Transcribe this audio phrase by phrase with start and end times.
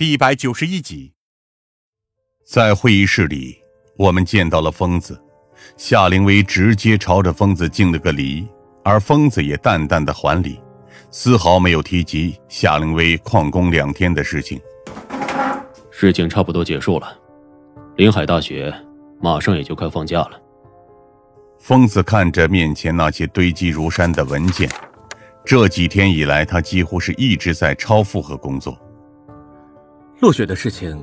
[0.00, 1.12] 第一百九十一集，
[2.46, 3.58] 在会议室里，
[3.98, 5.22] 我们见到了疯子
[5.76, 8.48] 夏灵薇，直接朝着疯子敬了个礼，
[8.82, 10.58] 而疯子也淡淡的还礼，
[11.10, 14.58] 丝毫没有提及夏灵薇旷工两天的事情。
[15.90, 17.14] 事情差不多结束了，
[17.96, 18.74] 临海大学
[19.20, 20.40] 马上也就快放假了。
[21.58, 24.66] 疯子看着面前那些堆积如山的文件，
[25.44, 28.74] 这几天以来，他几乎是一直在超负荷工作。
[30.20, 31.02] 落雪的事情，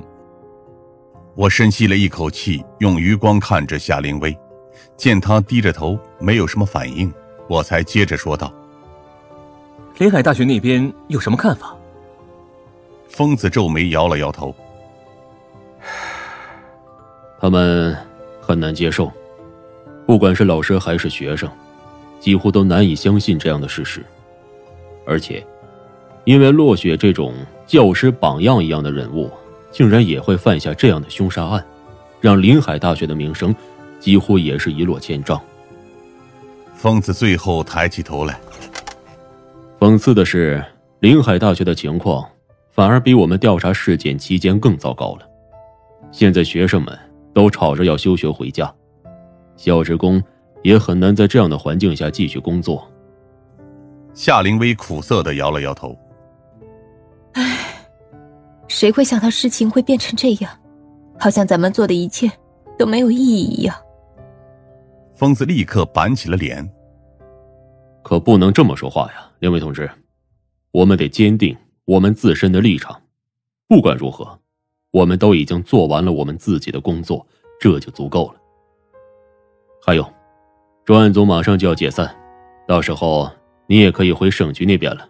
[1.34, 4.36] 我深吸了一口气，用余光看着夏灵薇，
[4.96, 7.12] 见她低着头，没有什么反应，
[7.48, 8.54] 我才接着说道
[9.98, 11.76] ：“临海大学那边有什么看法？”
[13.10, 14.54] 疯子皱眉，摇了摇头
[17.40, 17.96] ：“他们
[18.40, 19.10] 很难接受，
[20.06, 21.50] 不管是老师还是学生，
[22.20, 24.06] 几乎都难以相信这样的事实，
[25.04, 25.44] 而且，
[26.28, 27.32] 因为落雪这种……”
[27.68, 29.30] 教师榜样一样的人物，
[29.70, 31.62] 竟然也会犯下这样的凶杀案，
[32.18, 33.54] 让临海大学的名声
[34.00, 35.38] 几乎也是一落千丈。
[36.74, 38.40] 疯子最后抬起头来。
[39.78, 40.64] 讽刺的是，
[41.00, 42.26] 临海大学的情况
[42.70, 45.28] 反而比我们调查事件期间更糟糕了。
[46.10, 46.98] 现在学生们
[47.34, 48.74] 都吵着要休学回家，
[49.56, 50.22] 小职工
[50.62, 52.90] 也很难在这样的环境下继续工作。
[54.14, 55.94] 夏灵薇苦涩的摇了摇头。
[58.78, 60.56] 谁会想到事情会变成这样？
[61.18, 62.30] 好像咱们做的一切
[62.78, 63.74] 都没有意义一样。
[65.16, 66.64] 疯子立刻板起了脸。
[68.04, 69.90] 可不能这么说话呀，两位同志，
[70.70, 71.56] 我们得坚定
[71.86, 72.96] 我们自身的立场。
[73.66, 74.38] 不管如何，
[74.92, 77.26] 我们都已经做完了我们自己的工作，
[77.60, 78.36] 这就足够了。
[79.84, 80.08] 还有，
[80.84, 82.14] 专案组马上就要解散，
[82.68, 83.28] 到时候
[83.66, 85.04] 你也可以回省局那边了。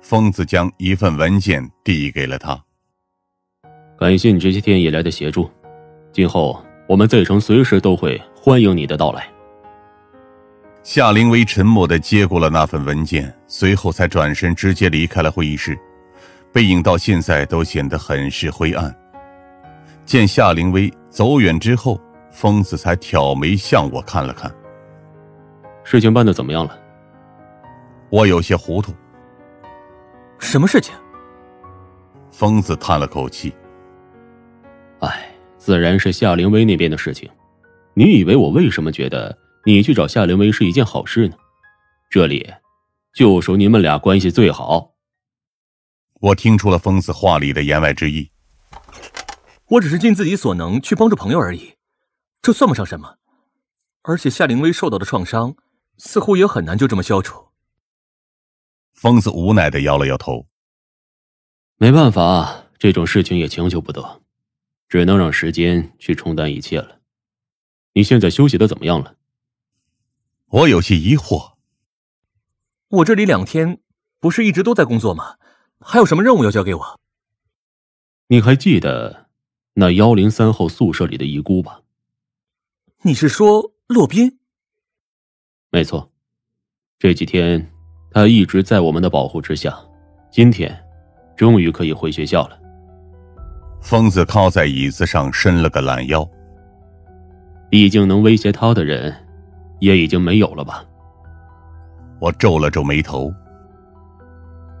[0.00, 2.58] 疯子将一份文件递给了他。
[3.98, 5.50] 感谢你这些天以来的协助，
[6.12, 9.28] 今后我们 Z 城随时都会欢迎你的到来。
[10.82, 15.78] 夏灵薇沉默的接过了那份文件，随后才转身直接离开了会议室，
[16.52, 18.94] 背影到现在都显得很是灰暗。
[20.06, 24.50] 见夏灵薇走远之后，疯子才挑眉向我看了看。
[25.84, 26.78] 事情办的怎么样了？
[28.10, 28.94] 我有些糊涂。
[30.38, 30.94] 什么事情？
[32.30, 33.52] 疯子叹了口气。
[35.00, 37.28] 哎，自然是夏灵薇那边的事情。
[37.94, 41.36] 你以为我为什么觉得你去找夏灵薇是一件好事呢？
[42.08, 42.48] 这里
[43.12, 44.94] 就属你们俩关系最好。
[46.20, 48.30] 我听出了疯子话里的言外之意。
[49.66, 51.74] 我只是尽自己所能去帮助朋友而已，
[52.40, 53.16] 这算不上什么。
[54.02, 55.54] 而且夏灵薇受到的创伤，
[55.98, 57.47] 似乎也很难就这么消除。
[58.98, 60.48] 疯子无奈的摇了摇头，
[61.76, 64.22] 没办法，这种事情也强求不得，
[64.88, 66.98] 只能让时间去冲淡一切了。
[67.92, 69.14] 你现在休息的怎么样了？
[70.48, 71.52] 我有些疑惑。
[72.88, 73.78] 我这里两天
[74.18, 75.36] 不是一直都在工作吗？
[75.78, 77.00] 还有什么任务要交给我？
[78.26, 79.28] 你还记得
[79.74, 81.82] 那幺零三号宿舍里的遗孤吧？
[83.02, 84.40] 你是说洛宾？
[85.70, 86.10] 没错，
[86.98, 87.72] 这几天。
[88.10, 89.76] 他一直在我们的保护之下，
[90.30, 90.74] 今天
[91.36, 92.58] 终于可以回学校了。
[93.80, 96.28] 疯子靠在椅子上，伸了个懒腰。
[97.70, 99.14] 毕竟能威胁他的人，
[99.78, 100.84] 也已经没有了吧？
[102.18, 103.32] 我皱了皱眉头。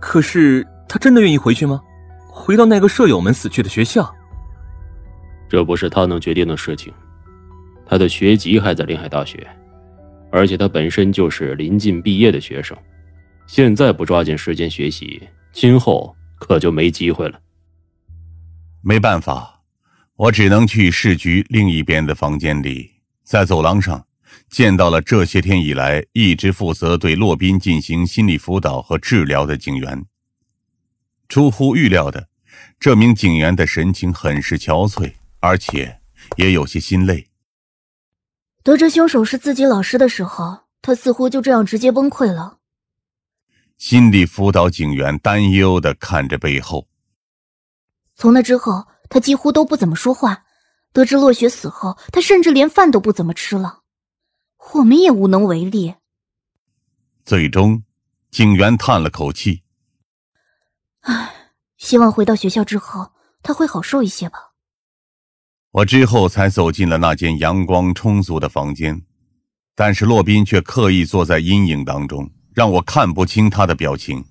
[0.00, 1.80] 可是他真的愿意回去吗？
[2.28, 4.10] 回到那个舍友们死去的学校？
[5.48, 6.92] 这不是他能决定的事情。
[7.86, 9.46] 他的学籍还在临海大学，
[10.30, 12.76] 而且他本身就是临近毕业的学生。
[13.48, 17.40] 现在不抓紧时间学习，今后可就没机会了。
[18.82, 19.62] 没办法，
[20.16, 22.90] 我只能去市局另一边的房间里，
[23.24, 24.06] 在走廊上
[24.50, 30.04] 见到了这些天以来一直负责对洛宾进行心理辅导和治疗的警员。
[31.26, 32.28] 出乎预料的，
[32.78, 35.10] 这名警员的神情很是憔悴，
[35.40, 36.00] 而且
[36.36, 37.26] 也有些心累。
[38.62, 42.57] 得知凶手是自己老师的时候，他似乎就这样直接崩溃了。
[43.78, 46.88] 心理辅导警员担忧的看着背后。
[48.14, 50.44] 从那之后，他几乎都不怎么说话。
[50.92, 53.82] 得知洛雪死后，他甚至连饭都不怎么吃了。
[54.74, 55.94] 我们也无能为力。
[57.24, 57.84] 最终，
[58.30, 59.62] 警员叹了口气
[61.02, 64.54] ：“唉，希望回到学校之后，他会好受一些吧。”
[65.70, 69.02] 我之后才走进了那间阳光充足的房间，
[69.76, 72.28] 但是洛宾却刻意坐在阴影当中。
[72.58, 74.24] 让我看不清他的表情。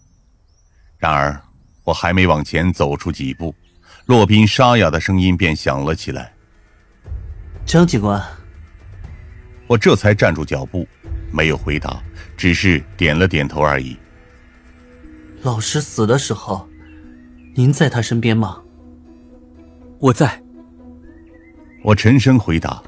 [0.98, 1.42] 然而，
[1.86, 3.56] 我还没往前走出几步，
[4.06, 6.34] 洛宾沙哑的声音便响了起来
[7.66, 8.22] ：“张警官。”
[9.66, 10.86] 我这才站住脚步，
[11.32, 12.04] 没有回答，
[12.36, 13.96] 只是点了点头而已。
[15.42, 16.68] 老师死的时候，
[17.56, 18.62] 您在他身边吗？
[20.00, 20.44] 我在。
[21.82, 22.84] 我沉声回答。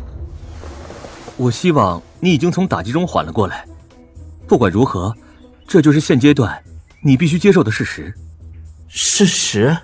[1.37, 3.65] 我希望你已经从打击中缓了过来。
[4.45, 5.15] 不管如何，
[5.69, 6.59] 这就是现阶段
[6.99, 8.11] 你必须接受的事实。
[8.87, 9.77] 事实。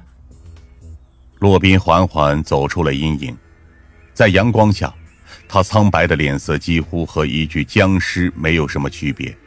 [1.38, 3.38] 洛宾缓缓走出了阴影，
[4.12, 4.92] 在阳光下，
[5.48, 9.38] 他苍白的脸色几乎和一具僵尸没有什么区别，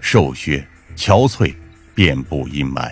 [0.00, 0.66] 瘦削、
[0.96, 1.54] 憔悴，
[1.94, 2.90] 遍布阴霾。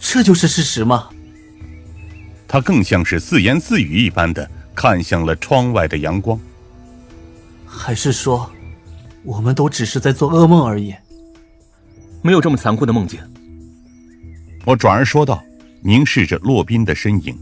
[0.00, 1.08] 这就是事实吗？
[2.48, 6.36] 他更像是自言自语一般的看向了窗外的阳光。
[7.64, 8.50] 还是说，
[9.22, 10.92] 我们都只是在做噩梦而已？
[12.24, 13.20] 没有这么残酷的梦境。
[14.64, 15.44] 我转而说道，
[15.82, 17.38] 凝视着洛宾的身影。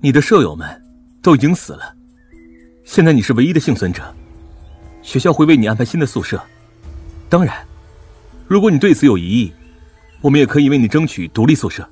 [0.00, 0.68] 你的舍友们
[1.22, 1.94] 都已经死了，
[2.84, 4.02] 现在你是唯一的幸存者。
[5.00, 6.42] 学校会为你安排新的宿舍。
[7.28, 7.64] 当然，
[8.48, 9.52] 如果你对此有疑义，
[10.20, 11.88] 我们也可以为你争取独立宿舍。